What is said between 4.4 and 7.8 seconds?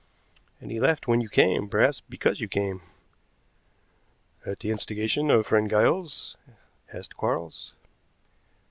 "At the instigation of friend Giles?" asked Quarles.